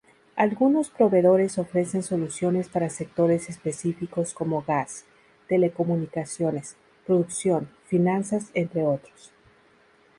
[0.35, 5.05] Algunos proveedores ofrecen soluciones para sectores específicos como Gas,
[5.47, 9.31] Telecomunicaciones, Producción, Finanzas, entre otros.